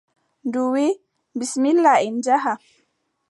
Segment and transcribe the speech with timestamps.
[0.47, 0.89] Ndu wiʼi:
[1.37, 2.53] bisimilla en njaha.